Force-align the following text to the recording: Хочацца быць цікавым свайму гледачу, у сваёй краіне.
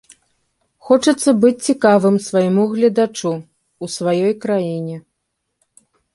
Хочацца 0.87 1.29
быць 1.43 1.65
цікавым 1.73 2.17
свайму 2.29 2.63
гледачу, 2.73 3.31
у 3.83 3.93
сваёй 3.99 4.33
краіне. 4.47 4.97